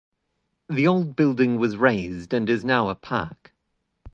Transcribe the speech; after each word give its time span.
The 0.67 0.87
old 0.87 1.15
building 1.15 1.59
was 1.59 1.77
razed 1.77 2.33
and 2.33 2.49
is 2.49 2.65
now 2.65 2.89
a 2.89 2.95
park. 2.95 3.53